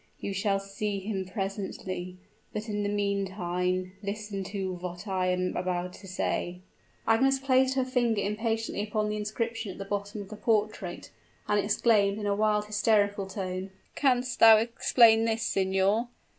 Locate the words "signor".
15.43-16.07